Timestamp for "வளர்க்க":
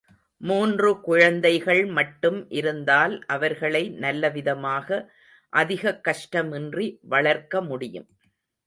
7.01-7.61